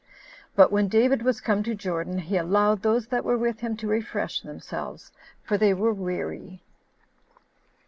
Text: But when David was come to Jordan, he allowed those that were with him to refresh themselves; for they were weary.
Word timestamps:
But 0.55 0.71
when 0.71 0.87
David 0.87 1.21
was 1.21 1.41
come 1.41 1.61
to 1.61 1.75
Jordan, 1.75 2.17
he 2.17 2.35
allowed 2.35 2.81
those 2.81 3.05
that 3.09 3.23
were 3.23 3.37
with 3.37 3.59
him 3.59 3.77
to 3.77 3.87
refresh 3.87 4.41
themselves; 4.41 5.11
for 5.43 5.59
they 5.59 5.75
were 5.75 5.93
weary. 5.93 6.63